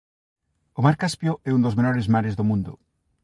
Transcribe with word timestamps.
O 0.77 0.79
mar 0.85 0.95
Caspio 1.01 1.33
é 1.47 1.49
un 1.53 1.63
dos 1.65 1.77
menores 1.79 2.09
mares 2.13 2.33
do 2.39 2.47
mundo. 2.49 2.71